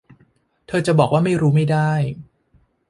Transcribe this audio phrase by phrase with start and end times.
[0.67, 1.91] เธอจะบอกว่าไม่รู้ไม่ได้